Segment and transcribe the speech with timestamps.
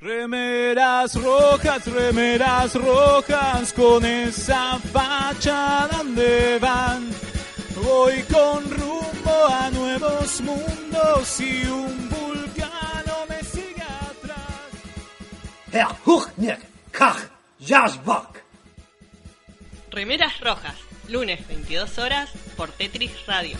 [0.00, 7.10] Remeras rojas, remeras rojas, con esa facha donde van.
[7.82, 14.68] Voy con rumbo a nuevos mundos y un vulcano me sigue atrás.
[15.72, 16.60] Herr Huchnick,
[16.92, 17.18] Kach,
[17.60, 18.38] Jasbach.
[19.90, 20.76] Remeras Rojas,
[21.08, 23.56] lunes 22 horas por Tetris Radio.